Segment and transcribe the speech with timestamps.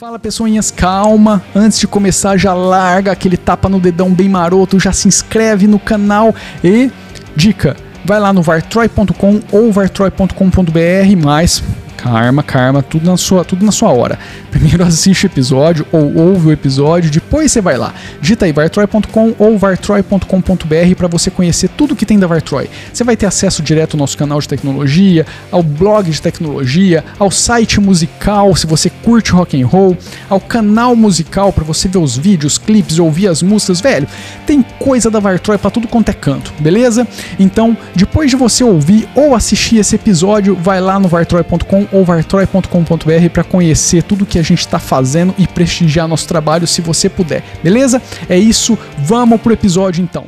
[0.00, 1.42] Fala pessoinhas, calma.
[1.54, 5.78] Antes de começar, já larga aquele tapa no dedão bem maroto, já se inscreve no
[5.78, 6.34] canal
[6.64, 6.90] e
[7.36, 11.62] dica, vai lá no vartroy.com ou vartroy.com.br, mas
[12.02, 14.18] Karma, karma, tudo na sua, tudo na sua hora.
[14.50, 17.92] Primeiro assiste o episódio ou ouve o episódio, depois você vai lá.
[18.20, 22.70] Digita aí vartroy.com ou vartroy.com.br para você conhecer tudo que tem da Vartroy.
[22.92, 27.30] Você vai ter acesso direto ao nosso canal de tecnologia, ao blog de tecnologia, ao
[27.30, 29.96] site musical, se você curte rock and roll,
[30.28, 34.08] ao canal musical para você ver os vídeos, clipes, ouvir as músicas, velho.
[34.46, 37.06] Tem coisa da Vartroy para tudo quanto é canto, beleza?
[37.38, 43.28] Então, depois de você ouvir ou assistir esse episódio, vai lá no vartroy.com ou vartroy.com.br
[43.32, 47.42] para conhecer tudo que a gente está fazendo e prestigiar nosso trabalho se você puder,
[47.62, 48.00] beleza?
[48.28, 50.26] É isso, vamos pro episódio então.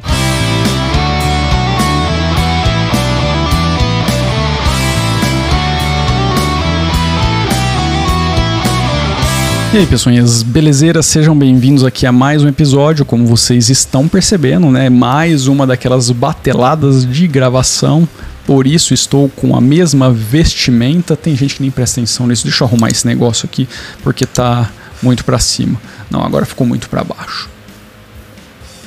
[9.74, 11.06] E aí, pessoinhas, belezeiras?
[11.06, 13.06] Sejam bem-vindos aqui a mais um episódio.
[13.06, 14.90] Como vocês estão percebendo, né?
[14.90, 18.06] Mais uma daquelas bateladas de gravação
[18.46, 21.16] por isso estou com a mesma vestimenta.
[21.16, 22.44] Tem gente que nem presta atenção nisso.
[22.44, 23.68] Deixa eu arrumar esse negócio aqui
[24.02, 24.70] porque tá
[25.02, 25.80] muito para cima.
[26.10, 27.48] Não, agora ficou muito para baixo.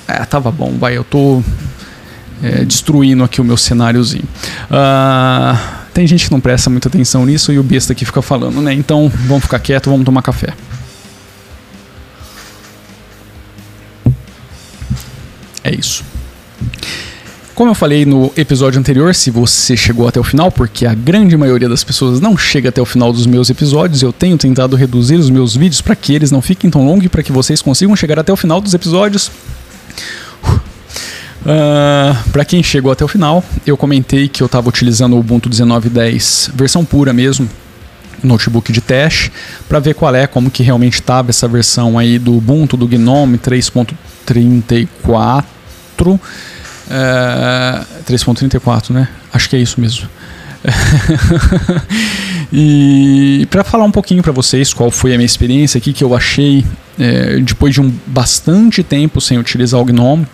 [0.08, 0.97] É, tava bom, vai.
[0.97, 1.42] Eu tô
[2.44, 4.28] é, destruindo aqui o meu cenáriozinho.
[4.70, 8.62] Uh, tem gente que não presta muita atenção nisso e o besta aqui fica falando,
[8.62, 8.73] né?
[8.73, 10.53] Então vamos ficar quieto, vamos tomar café.
[15.64, 16.03] É isso.
[17.56, 21.38] Como eu falei no episódio anterior, se você chegou até o final, porque a grande
[21.38, 25.16] maioria das pessoas não chega até o final dos meus episódios, eu tenho tentado reduzir
[25.16, 27.95] os meus vídeos para que eles não fiquem tão longos e para que vocês consigam
[27.95, 29.31] chegar até o final dos episódios.
[30.45, 30.59] Uh,
[31.47, 35.50] ah, para quem chegou até o final, eu comentei que eu estava utilizando o Ubuntu
[35.50, 37.47] 19.10 versão pura mesmo,
[38.22, 39.31] notebook de teste,
[39.69, 43.38] para ver qual é, como que realmente estava essa versão aí do Ubuntu, do GNOME
[43.38, 45.45] 3.34
[46.89, 49.07] é, 3.34, né?
[49.34, 50.07] Acho que é isso mesmo.
[52.51, 56.16] e para falar um pouquinho para vocês qual foi a minha experiência aqui que eu
[56.16, 56.66] achei
[56.97, 60.25] é, depois de um bastante tempo sem utilizar o GNOME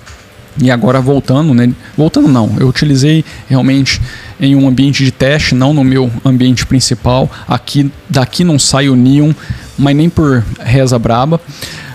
[0.62, 1.72] e agora voltando, né?
[1.98, 4.02] Voltando não, eu utilizei realmente
[4.40, 7.30] em um ambiente de teste, não no meu ambiente principal.
[7.48, 9.32] Aqui daqui não sai o Neon,
[9.78, 11.40] mas nem por reza braba.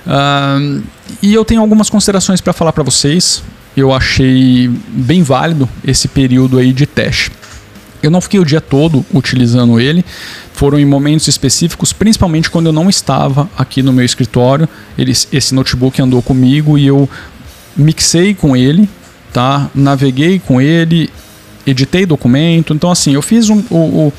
[0.07, 0.83] Uh,
[1.23, 3.43] e eu tenho algumas considerações para falar para vocês
[3.77, 7.31] eu achei bem válido esse período aí de teste.
[8.03, 10.05] Eu não fiquei o dia todo utilizando ele,
[10.53, 14.69] foram em momentos específicos, principalmente quando eu não estava aqui no meu escritório.
[14.97, 17.09] Ele, esse notebook andou comigo e eu
[17.77, 18.89] mixei com ele,
[19.33, 19.69] tá?
[19.75, 21.11] Naveguei com ele,
[21.67, 22.73] editei documento.
[22.73, 24.13] Então, assim, eu fiz um, o, o,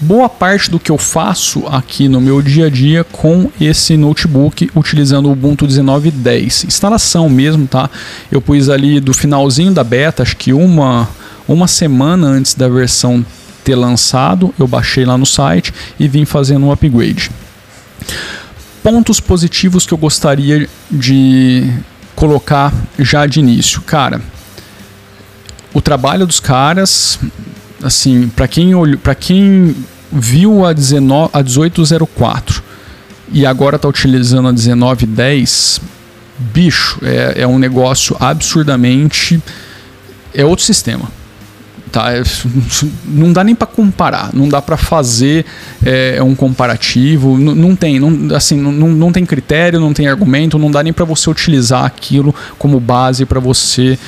[0.00, 4.70] boa parte do que eu faço aqui no meu dia a dia com esse notebook
[4.74, 6.66] utilizando o Ubuntu 19.10.
[6.66, 7.90] Instalação mesmo, tá?
[8.30, 11.08] Eu pus ali do finalzinho da beta, acho que uma,
[11.46, 13.24] uma semana antes da versão
[13.62, 17.30] ter lançado, eu baixei lá no site e vim fazendo um upgrade.
[18.82, 21.70] Pontos positivos que eu gostaria de
[22.16, 23.82] colocar já de início.
[23.82, 24.22] Cara,
[25.74, 27.18] o trabalho dos caras
[27.82, 29.74] assim, para quem olhou, para quem
[30.12, 32.62] viu a 19 a 1804
[33.32, 35.80] e agora está utilizando a 1910,
[36.38, 39.40] bicho, é, é um negócio absurdamente
[40.32, 41.19] é outro sistema
[41.90, 42.12] tá?
[42.12, 42.22] É,
[43.06, 45.44] não dá nem para comparar, não dá para fazer
[45.84, 50.58] é, um comparativo, não, não tem, não, assim, não, não tem critério, não tem argumento,
[50.58, 53.98] não dá nem para você utilizar aquilo como base para você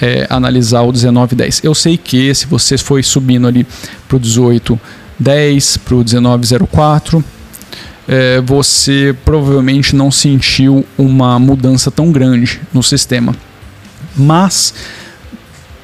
[0.00, 1.62] é, analisar o 1910.
[1.64, 3.66] Eu sei que se você foi subindo ali
[4.08, 7.24] para o 1810, para o 1904,
[8.06, 13.34] é, você provavelmente não sentiu uma mudança tão grande no sistema.
[14.16, 14.74] Mas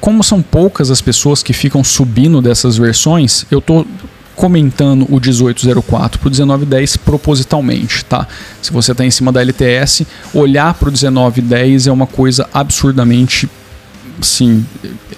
[0.01, 3.85] como são poucas as pessoas que ficam subindo dessas versões, eu estou
[4.35, 8.27] comentando o 1804 para o 1910 propositalmente, tá?
[8.61, 13.47] Se você está em cima da LTS, olhar para o 1910 é uma coisa absurdamente
[14.21, 14.65] sim,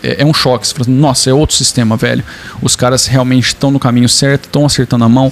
[0.03, 0.67] é, é um choque.
[0.67, 2.23] Você fala, nossa, é outro sistema, velho.
[2.61, 5.31] Os caras realmente estão no caminho certo, estão acertando a mão.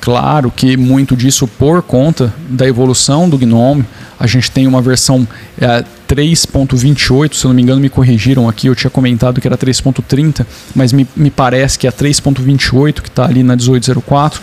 [0.00, 3.84] Claro que muito disso por conta da evolução do GNOME.
[4.18, 5.26] A gente tem uma versão
[5.60, 8.66] é, 3.28, se eu não me engano, me corrigiram aqui.
[8.66, 13.08] Eu tinha comentado que era 3.30, mas me, me parece que é a 3.28 que
[13.08, 14.40] está ali na 1804.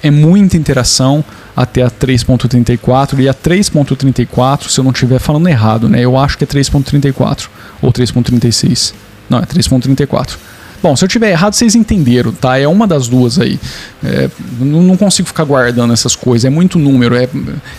[0.00, 1.24] É muita interação
[1.56, 6.00] até a 3.34 e a 3.34, se eu não estiver falando errado, né?
[6.00, 7.48] Eu acho que é 3.34
[7.82, 8.94] ou 3.36.
[9.28, 10.36] Não, é 3.34
[10.82, 12.58] Bom, se eu tiver errado, vocês entenderam, tá?
[12.58, 13.58] É uma das duas aí.
[14.04, 14.30] É,
[14.60, 16.44] não, consigo ficar guardando essas coisas.
[16.44, 17.16] É muito número.
[17.16, 17.28] É,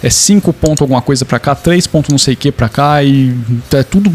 [0.04, 3.02] é cinco pontos alguma coisa para cá, três pontos não sei o que para cá
[3.04, 3.34] e
[3.74, 4.12] é tudo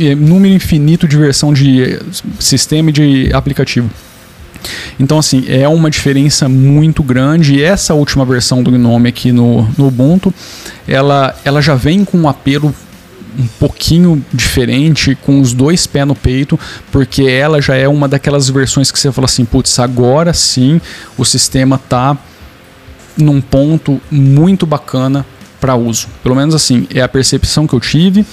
[0.00, 2.00] é número infinito de versão de
[2.40, 3.88] sistema e de aplicativo.
[4.98, 7.54] Então, assim, é uma diferença muito grande.
[7.54, 10.34] E essa última versão do Gnome aqui no, no Ubuntu,
[10.86, 12.74] ela, ela já vem com um apelo
[13.38, 16.58] um pouquinho diferente, com os dois pés no peito,
[16.90, 20.80] porque ela já é uma daquelas versões que você fala assim, putz, agora sim
[21.16, 22.16] o sistema tá
[23.16, 25.26] num ponto muito bacana
[25.60, 26.08] para uso.
[26.22, 28.24] Pelo menos assim, é a percepção que eu tive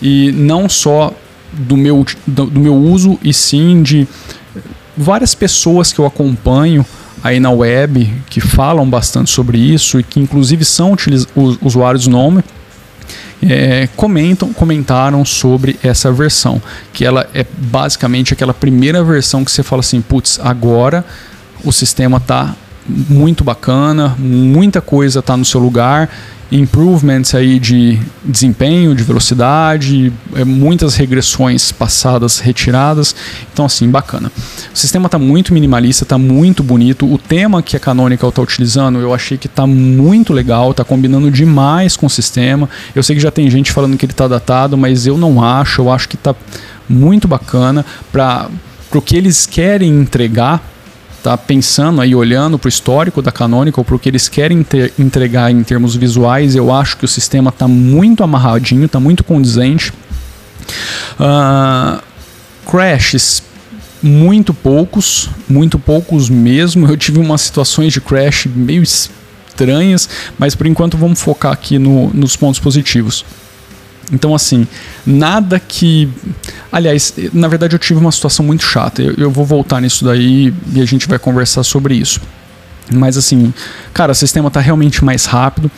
[0.00, 1.12] e não só
[1.52, 4.08] do meu, do, do meu uso, e sim de
[4.96, 6.84] várias pessoas que eu acompanho
[7.22, 10.96] aí na web que falam bastante sobre isso e que inclusive são
[11.60, 12.42] usuários Nome
[13.42, 16.62] é, comentam, comentaram sobre essa versão,
[16.92, 21.04] que ela é basicamente aquela primeira versão que você fala assim, putz, agora
[21.64, 22.54] o sistema está
[22.86, 26.08] muito bacana, muita coisa está no seu lugar
[26.52, 33.16] improvements aí de desempenho, de velocidade, é, muitas regressões passadas retiradas.
[33.52, 34.30] Então, assim, bacana.
[34.72, 37.10] O sistema está muito minimalista, está muito bonito.
[37.10, 41.30] O tema que a Canonical está utilizando, eu achei que está muito legal, está combinando
[41.30, 42.68] demais com o sistema.
[42.94, 45.80] Eu sei que já tem gente falando que ele está datado, mas eu não acho.
[45.80, 46.34] Eu acho que está
[46.86, 48.48] muito bacana para
[48.94, 50.71] o que eles querem entregar
[51.22, 54.92] tá pensando aí, olhando para o histórico da Canonical, para o que eles querem ter,
[54.98, 59.92] entregar em termos visuais, eu acho que o sistema está muito amarradinho, está muito condizente.
[61.18, 62.02] Uh,
[62.68, 63.42] crashes,
[64.02, 66.88] muito poucos, muito poucos mesmo.
[66.88, 70.08] Eu tive umas situações de crash meio estranhas,
[70.38, 73.24] mas por enquanto vamos focar aqui no, nos pontos positivos.
[74.10, 74.66] Então, assim,
[75.06, 76.08] nada que.
[76.70, 79.02] Aliás, na verdade eu tive uma situação muito chata.
[79.02, 82.20] Eu, eu vou voltar nisso daí e a gente vai conversar sobre isso.
[82.90, 83.52] Mas, assim,
[83.92, 85.70] cara, o sistema está realmente mais rápido.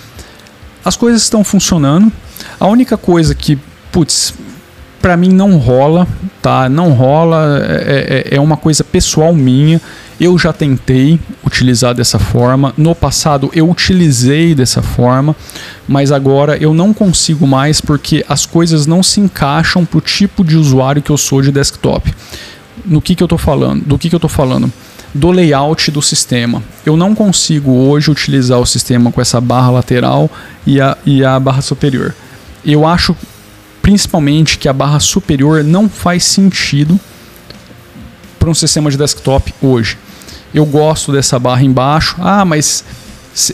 [0.85, 2.11] As coisas estão funcionando.
[2.59, 3.59] A única coisa que,
[3.93, 4.35] putz,
[5.01, 6.07] para mim não rola,
[6.41, 6.69] tá?
[6.69, 9.81] Não rola, é, é, é uma coisa pessoal minha.
[10.21, 12.73] Eu já tentei utilizar dessa forma.
[12.77, 15.35] No passado eu utilizei dessa forma,
[15.89, 20.45] mas agora eu não consigo mais porque as coisas não se encaixam para o tipo
[20.45, 22.15] de usuário que eu sou de desktop.
[22.85, 23.85] No que, que eu estou falando?
[23.85, 24.73] Do que, que eu estou falando?
[25.13, 26.63] Do layout do sistema.
[26.85, 30.31] Eu não consigo hoje utilizar o sistema com essa barra lateral
[30.67, 32.15] e a, e a barra superior.
[32.65, 33.17] Eu acho
[33.83, 36.99] principalmente que a barra superior não faz sentido
[38.45, 39.97] para um sistema de desktop hoje.
[40.53, 42.15] Eu gosto dessa barra embaixo.
[42.21, 42.85] Ah, mas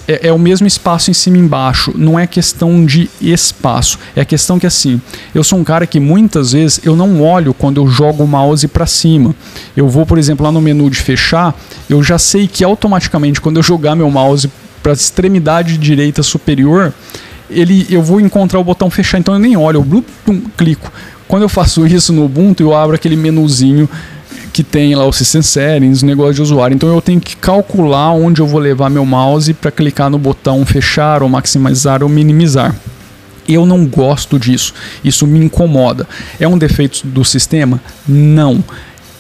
[0.09, 1.93] é, é, o mesmo espaço em cima e embaixo.
[1.95, 4.01] Não é questão de espaço.
[4.17, 5.01] É questão que assim,
[5.33, 8.67] eu sou um cara que muitas vezes eu não olho quando eu jogo o mouse
[8.67, 9.33] para cima.
[9.77, 11.55] Eu vou, por exemplo, lá no menu de fechar,
[11.89, 14.51] eu já sei que automaticamente quando eu jogar meu mouse
[14.83, 16.93] para a extremidade direita superior,
[17.49, 20.03] ele eu vou encontrar o botão fechar, então eu nem olho, eu blum,
[20.57, 20.93] clico.
[21.29, 23.89] Quando eu faço isso no Ubuntu, eu abro aquele menuzinho
[24.61, 26.75] que tem lá o System Settings, negócio de usuário.
[26.75, 30.67] Então eu tenho que calcular onde eu vou levar meu mouse para clicar no botão
[30.67, 32.77] fechar ou maximizar ou minimizar.
[33.49, 34.75] Eu não gosto disso.
[35.03, 36.07] Isso me incomoda.
[36.39, 37.81] É um defeito do sistema?
[38.07, 38.62] Não.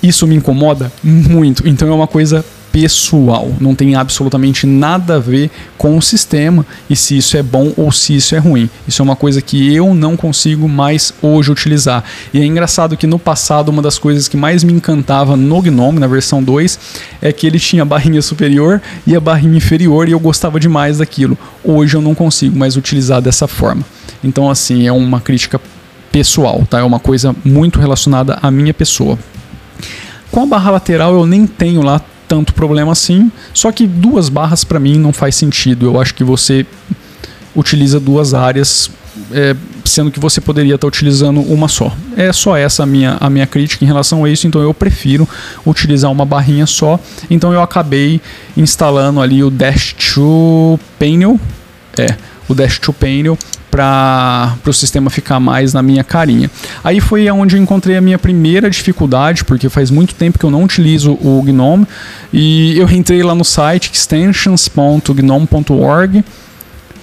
[0.02, 1.66] Isso me incomoda muito.
[1.66, 6.94] Então é uma coisa pessoal, não tem absolutamente nada a ver com o sistema e
[6.94, 8.70] se isso é bom ou se isso é ruim.
[8.86, 12.04] Isso é uma coisa que eu não consigo mais hoje utilizar.
[12.32, 15.98] E é engraçado que no passado uma das coisas que mais me encantava no Gnome,
[15.98, 16.78] na versão 2,
[17.20, 20.98] é que ele tinha a barrinha superior e a barrinha inferior e eu gostava demais
[20.98, 21.36] daquilo.
[21.64, 23.84] Hoje eu não consigo mais utilizar dessa forma.
[24.22, 25.60] Então assim, é uma crítica
[26.12, 26.80] pessoal, tá?
[26.80, 29.18] É uma coisa muito relacionada à minha pessoa.
[30.30, 32.00] Com a barra lateral eu nem tenho lá
[32.30, 33.28] tanto problema assim.
[33.52, 35.86] Só que duas barras para mim não faz sentido.
[35.86, 36.64] Eu acho que você
[37.56, 38.88] utiliza duas áreas,
[39.32, 41.92] é, sendo que você poderia estar utilizando uma só.
[42.16, 45.28] É só essa a minha, a minha crítica em relação a isso, então eu prefiro
[45.66, 47.00] utilizar uma barrinha só.
[47.28, 48.20] Então eu acabei
[48.56, 51.38] instalando ali o Dash to Panel.
[51.98, 52.14] É,
[52.48, 53.36] o Dash to Panel
[53.70, 56.50] para o sistema ficar mais na minha carinha.
[56.82, 60.50] Aí foi onde eu encontrei a minha primeira dificuldade, porque faz muito tempo que eu
[60.50, 61.86] não utilizo o GNOME,
[62.32, 66.24] e eu entrei lá no site extensions.gnome.org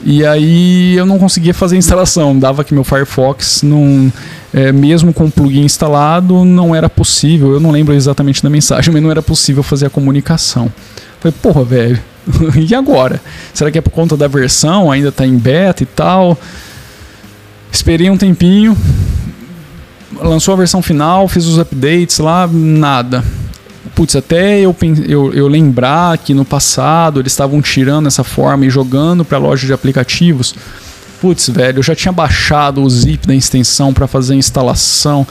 [0.03, 4.11] e aí eu não conseguia fazer a instalação, dava que meu Firefox não,
[4.53, 8.91] é, mesmo com o plugin instalado não era possível, eu não lembro exatamente da mensagem,
[8.93, 10.71] mas não era possível fazer a comunicação.
[11.19, 11.99] Falei, porra, velho,
[12.55, 13.21] e agora?
[13.53, 14.91] Será que é por conta da versão?
[14.91, 16.37] Ainda está em beta e tal?
[17.71, 18.75] Esperei um tempinho,
[20.21, 23.23] lançou a versão final, fiz os updates lá, nada.
[23.93, 24.75] putz, até eu,
[25.07, 29.41] eu, eu lembrar que no passado eles estavam tirando essa forma e jogando para a
[29.41, 30.55] loja de aplicativos.
[31.19, 35.25] Putz, velho, eu já tinha baixado o zip da extensão para fazer a instalação.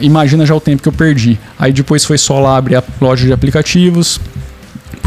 [0.00, 1.38] Imagina já o tempo que eu perdi.
[1.58, 4.20] Aí depois foi só lá abrir a loja de aplicativos,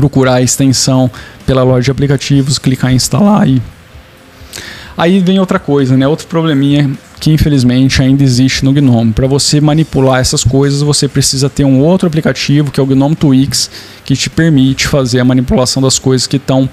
[0.04, 1.10] procurar a extensão
[1.46, 3.62] pela loja de aplicativos, clicar em instalar e
[4.96, 6.08] Aí vem outra coisa, né?
[6.08, 9.12] Outro probleminha que infelizmente ainda existe no GNOME.
[9.12, 13.16] Para você manipular essas coisas, você precisa ter um outro aplicativo, que é o GNOME
[13.16, 13.72] Twix,
[14.06, 16.70] que te permite fazer a manipulação das coisas que estão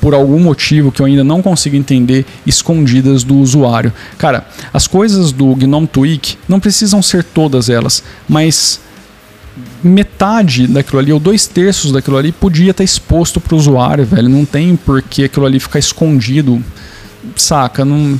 [0.00, 3.92] por algum motivo que eu ainda não consigo entender, escondidas do usuário.
[4.16, 8.80] Cara, as coisas do GNOME Tweak não precisam ser todas elas, mas
[9.84, 14.28] metade daquilo ali, ou dois terços daquilo ali, podia estar exposto para o usuário, velho.
[14.28, 16.62] Não tem por que aquilo ali ficar escondido
[17.36, 18.18] saca, não,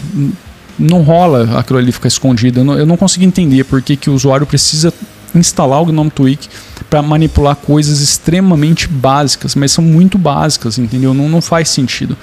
[0.79, 2.61] não rola aquilo ali ficar escondido.
[2.61, 4.93] Eu não, eu não consigo entender por que, que o usuário precisa
[5.35, 6.49] instalar o GNOME Tweak
[6.89, 11.13] para manipular coisas extremamente básicas, mas são muito básicas, entendeu?
[11.13, 12.17] Não, não faz sentido.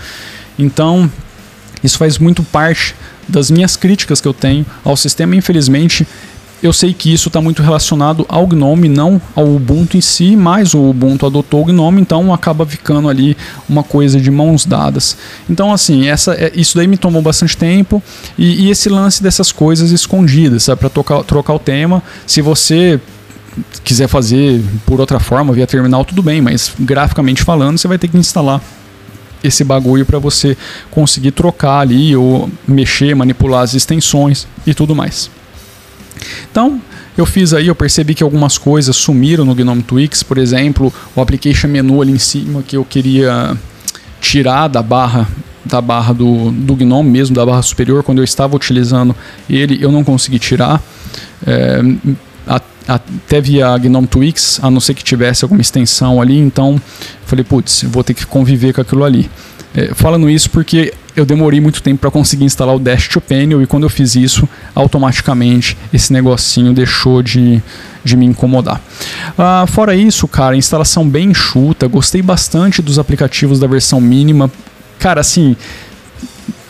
[0.57, 1.12] Então,
[1.83, 2.95] isso faz muito parte
[3.27, 5.36] das minhas críticas que eu tenho ao sistema.
[5.36, 6.07] Infelizmente,
[6.62, 10.74] eu sei que isso está muito relacionado ao Gnome, não ao Ubuntu em si, mas
[10.74, 13.36] o Ubuntu adotou o Gnome, então acaba ficando ali
[13.68, 15.18] uma coisa de mãos dadas.
[15.50, 18.01] Então, assim, essa, é, isso daí me tomou bastante tempo
[18.38, 22.03] e, e esse lance dessas coisas escondidas, para trocar o tema.
[22.27, 23.00] Se você
[23.84, 28.08] quiser fazer por outra forma, via terminal, tudo bem, mas graficamente falando, você vai ter
[28.08, 28.62] que instalar
[29.44, 30.56] esse bagulho para você
[30.91, 35.30] conseguir trocar ali ou mexer, manipular as extensões e tudo mais.
[36.51, 36.81] Então,
[37.17, 41.21] eu fiz aí, eu percebi que algumas coisas sumiram no Gnome Twix, por exemplo, o
[41.21, 43.57] application menu ali em cima que eu queria
[44.19, 45.27] tirar da barra
[45.63, 49.15] da barra do, do Gnome mesmo, da barra superior, quando eu estava utilizando
[49.47, 50.81] ele, eu não consegui tirar.
[51.45, 51.81] É,
[52.87, 56.81] até via Gnome Twix, a não ser que tivesse alguma extensão ali, então
[57.25, 59.29] falei, putz, vou ter que conviver com aquilo ali.
[59.73, 63.62] É, falando isso porque eu demorei muito tempo para conseguir instalar o Dash to Panel
[63.62, 67.62] e quando eu fiz isso, automaticamente esse negocinho deixou de,
[68.03, 68.82] de me incomodar.
[69.38, 74.50] Ah, fora isso, cara, instalação bem enxuta, gostei bastante dos aplicativos da versão mínima.
[75.00, 75.56] Cara, assim,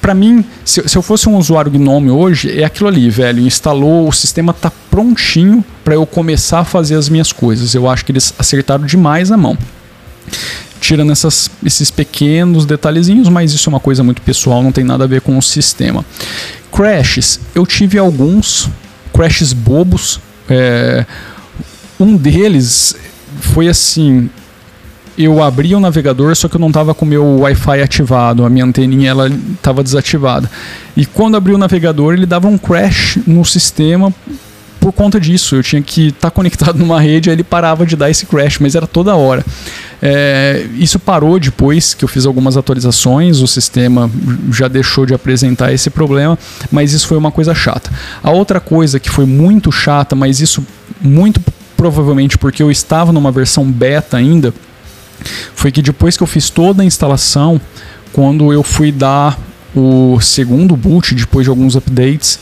[0.02, 3.46] para mim, se, se, eu fosse um usuário Gnome hoje, é aquilo ali, velho.
[3.46, 7.76] Instalou, o sistema tá prontinho para eu começar a fazer as minhas coisas.
[7.76, 9.58] Eu acho que eles acertaram demais a mão
[10.82, 15.04] tirando essas, esses pequenos detalhezinhos, mas isso é uma coisa muito pessoal, não tem nada
[15.04, 16.04] a ver com o sistema.
[16.72, 18.68] Crashes, eu tive alguns
[19.14, 20.20] crashes bobos.
[20.50, 21.06] É,
[22.00, 22.96] um deles
[23.40, 24.28] foi assim:
[25.16, 28.50] eu abri o navegador, só que eu não estava com o meu Wi-Fi ativado, a
[28.50, 30.50] minha anteninha ela estava desativada.
[30.98, 34.12] E quando abri o navegador, ele dava um crash no sistema
[34.80, 35.56] por conta disso.
[35.56, 38.58] Eu tinha que estar tá conectado numa rede, aí ele parava de dar esse crash,
[38.58, 39.46] mas era toda hora.
[40.02, 44.10] É, isso parou depois que eu fiz algumas atualizações, o sistema
[44.52, 46.40] já deixou de apresentar esse problema,
[46.72, 47.92] mas isso foi uma coisa chata.
[48.24, 50.66] A outra coisa que foi muito chata, mas isso
[51.00, 51.40] muito
[51.78, 54.54] provavelmente porque eu estava numa versão beta ainda,
[55.54, 57.62] foi que depois que eu fiz toda a instalação,
[58.12, 59.40] quando eu fui dar
[59.76, 62.40] o segundo boot, depois de alguns updates,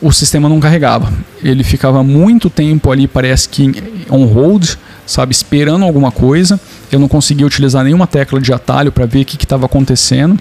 [0.00, 1.12] o sistema não carregava.
[1.42, 3.72] Ele ficava muito tempo ali, parece que
[4.10, 4.74] on hold,
[5.06, 6.58] sabe, esperando alguma coisa.
[6.90, 10.38] Eu não conseguia utilizar nenhuma tecla de atalho para ver o que estava acontecendo.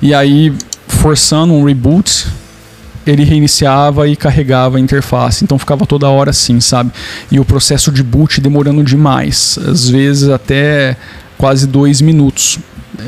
[0.00, 0.52] E aí,
[0.88, 2.26] forçando um reboot,
[3.06, 5.44] ele reiniciava e carregava a interface.
[5.44, 6.90] Então ficava toda hora assim, sabe?
[7.30, 10.96] E o processo de boot demorando demais, às vezes até
[11.38, 12.58] quase dois minutos.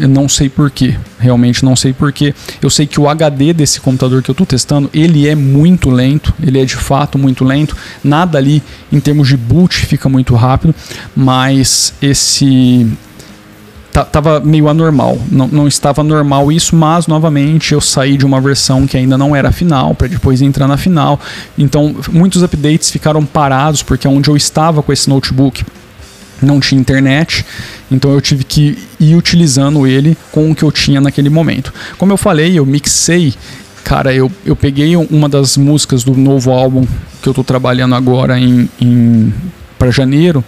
[0.00, 2.34] Eu não sei porquê, realmente não sei porquê.
[2.60, 6.34] Eu sei que o HD desse computador que eu estou testando, ele é muito lento,
[6.42, 7.76] ele é de fato muito lento.
[8.02, 10.74] Nada ali em termos de boot fica muito rápido,
[11.16, 12.86] mas esse
[14.04, 18.86] tava meio anormal, não, não estava normal isso, mas novamente eu saí de uma versão
[18.86, 21.18] que ainda não era final para depois entrar na final.
[21.56, 25.64] Então muitos updates ficaram parados porque é onde eu estava com esse notebook
[26.40, 27.44] não tinha internet,
[27.90, 31.72] então eu tive que ir utilizando ele com o que eu tinha naquele momento.
[31.96, 33.34] Como eu falei, eu mixei,
[33.84, 36.86] cara, eu, eu peguei uma das músicas do novo álbum
[37.22, 39.32] que eu estou trabalhando agora em, em
[39.78, 40.44] para janeiro.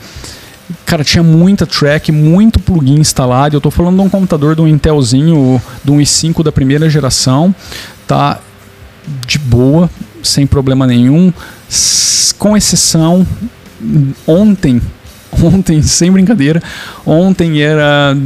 [0.85, 3.57] Cara, tinha muita track, muito plugin instalado.
[3.57, 7.55] Eu estou falando de um computador de um Intelzinho, de um i5 da primeira geração,
[8.07, 8.41] tá
[9.27, 9.91] de boa,
[10.23, 11.33] sem problema nenhum,
[12.39, 13.27] com exceção
[14.27, 14.81] ontem
[15.43, 16.63] ontem, sem brincadeira,
[17.07, 18.17] ontem era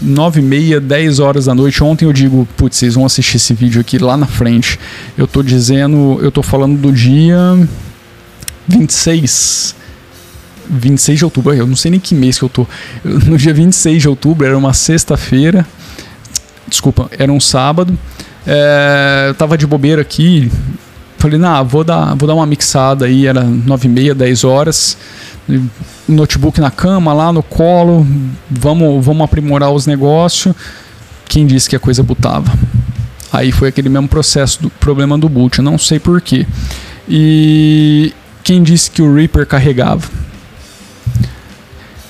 [0.00, 1.82] 9 e meia, 10 horas da noite.
[1.82, 4.78] Ontem eu digo, putz, vocês vão assistir esse vídeo aqui lá na frente.
[5.16, 7.36] Eu tô dizendo, eu tô falando do dia
[8.68, 9.82] 26
[10.68, 12.66] 26 de outubro, eu não sei nem que mês que eu tô.
[13.04, 15.66] No dia 26 de outubro, era uma sexta-feira.
[16.66, 17.98] Desculpa, era um sábado.
[18.46, 20.50] É, eu tava de bobeira aqui.
[21.18, 23.26] Falei, nah, vou dar, vou dar uma mixada aí.
[23.26, 24.96] Era 9 e meia, 10 horas.
[26.08, 28.06] Notebook na cama, lá no colo.
[28.50, 30.54] Vamos, vamos aprimorar os negócios.
[31.26, 32.52] Quem disse que a coisa botava?
[33.32, 35.58] Aí foi aquele mesmo processo do problema do boot.
[35.58, 36.46] Eu não sei porquê.
[37.08, 38.12] E
[38.44, 40.06] quem disse que o Reaper carregava?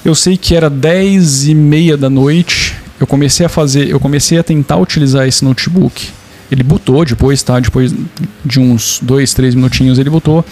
[0.04, 2.74] Eu sei que era 10 e meia da noite.
[2.98, 6.10] Eu comecei a fazer, eu comecei a tentar utilizar esse notebook.
[6.50, 7.58] Ele botou depois, tá?
[7.60, 7.94] Depois
[8.44, 10.44] de uns 2, 3 minutinhos ele botou.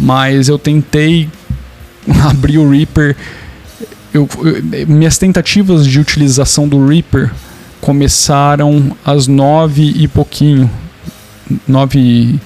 [0.00, 1.28] Mas eu tentei
[2.28, 3.16] abrir o Reaper.
[4.12, 7.32] Eu, eu, minhas tentativas de utilização do Reaper
[7.80, 10.70] começaram às 9 e pouquinho.
[11.66, 12.40] 9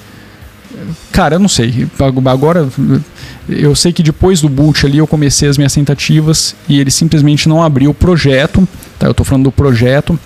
[1.12, 1.86] Cara, eu não sei.
[2.26, 2.68] Agora
[3.48, 7.48] eu sei que depois do boot ali eu comecei as minhas tentativas e ele simplesmente
[7.48, 8.66] não abriu o projeto,
[8.98, 9.06] tá?
[9.06, 10.18] Eu estou falando do projeto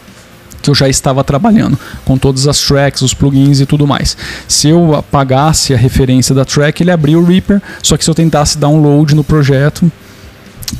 [0.63, 4.17] que eu já estava trabalhando, com todas as tracks, os plugins e tudo mais.
[4.47, 8.15] Se eu apagasse a referência da track, ele abriu o Reaper, só que se eu
[8.15, 9.91] tentasse download no projeto,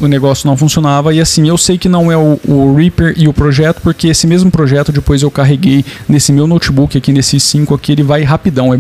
[0.01, 1.13] o negócio não funcionava.
[1.13, 4.27] E assim, eu sei que não é o, o, Reaper e o projeto, porque esse
[4.27, 8.73] mesmo projeto depois eu carreguei nesse meu notebook aqui, nesse 5 aqui, ele vai rapidão,
[8.73, 8.79] é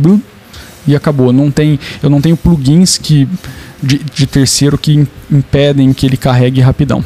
[0.87, 1.33] e acabou.
[1.33, 3.29] Não tem, eu não tenho plugins que,
[3.83, 7.05] de, de terceiro que impedem que ele carregue rapidão.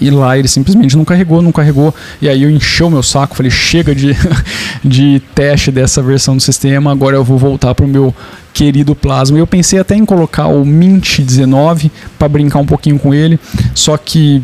[0.00, 1.94] E lá ele simplesmente não carregou, não carregou.
[2.20, 4.16] E aí eu encheu meu saco, falei, chega de,
[4.82, 8.14] de teste dessa versão do sistema, agora eu vou voltar para o meu
[8.52, 9.38] querido Plasma.
[9.38, 13.38] Eu pensei até em colocar o Mint 19 para brincar um pouquinho com ele,
[13.74, 14.42] só que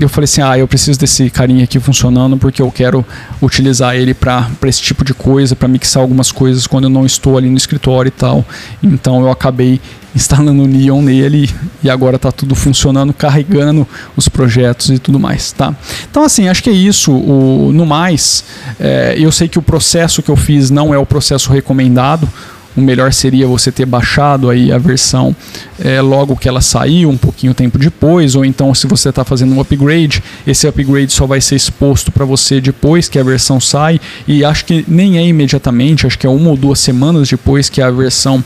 [0.00, 3.04] eu falei assim: ah, eu preciso desse carinha aqui funcionando porque eu quero
[3.42, 7.36] utilizar ele para esse tipo de coisa, para mixar algumas coisas quando eu não estou
[7.36, 8.44] ali no escritório e tal.
[8.82, 9.80] Então eu acabei
[10.14, 11.48] instalando o Neon nele
[11.82, 13.86] e agora está tudo funcionando, carregando
[14.16, 15.74] os projetos e tudo mais, tá?
[16.10, 17.12] Então assim, acho que é isso.
[17.12, 18.44] O, no mais,
[18.80, 22.28] é, eu sei que o processo que eu fiz não é o processo recomendado
[22.78, 25.34] o melhor seria você ter baixado aí a versão
[25.80, 29.52] é, logo que ela saiu, um pouquinho tempo depois, ou então se você está fazendo
[29.54, 34.00] um upgrade, esse upgrade só vai ser exposto para você depois que a versão sai,
[34.26, 37.82] e acho que nem é imediatamente, acho que é uma ou duas semanas depois que
[37.82, 38.44] a versão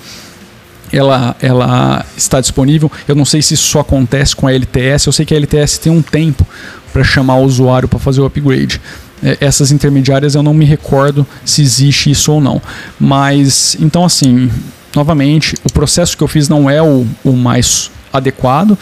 [0.90, 2.90] ela, ela está disponível.
[3.09, 5.79] Eu não sei se isso só acontece com a LTS, eu sei que a LTS
[5.79, 6.47] tem um tempo
[6.92, 8.81] para chamar o usuário para fazer o upgrade.
[9.23, 12.61] É, essas intermediárias eu não me recordo se existe isso ou não.
[12.99, 14.51] Mas, então assim,
[14.95, 18.77] novamente, o processo que eu fiz não é o, o mais adequado,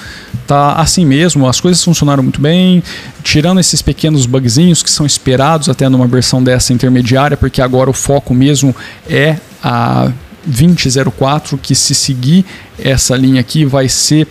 [0.47, 2.83] tá assim mesmo, as coisas funcionaram muito bem,
[3.23, 7.93] tirando esses pequenos bugzinhos que são esperados até numa versão dessa intermediária, porque agora o
[7.93, 8.75] foco mesmo
[9.09, 10.11] é a
[10.45, 12.45] 2004, que se seguir
[12.79, 14.27] essa linha aqui vai ser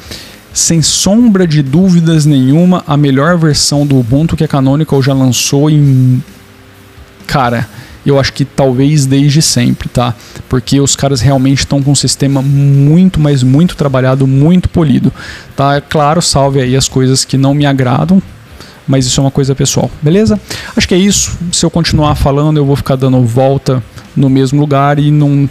[0.54, 5.70] sem sombra de dúvidas nenhuma, a melhor versão do Ubuntu que a Canonical já lançou
[5.70, 6.24] em.
[7.28, 7.68] Cara,
[8.06, 10.16] eu acho que talvez desde sempre, tá?
[10.48, 15.12] Porque os caras realmente estão com um sistema muito, mas muito trabalhado, muito polido,
[15.56, 15.76] tá?
[15.76, 18.22] É claro, salve aí as coisas que não me agradam,
[18.88, 20.40] mas isso é uma coisa pessoal, beleza?
[20.76, 21.38] Acho que é isso.
[21.52, 23.84] Se eu continuar falando, eu vou ficar dando volta
[24.16, 25.48] no mesmo lugar e não,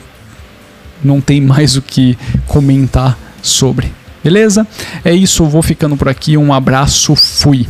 [1.04, 3.92] não tem mais o que comentar sobre.
[4.28, 4.66] Beleza?
[5.02, 6.36] É isso, vou ficando por aqui.
[6.36, 7.66] Um abraço, fui.